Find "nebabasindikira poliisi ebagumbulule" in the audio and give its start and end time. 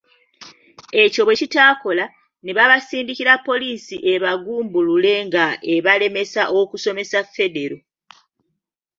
2.45-5.13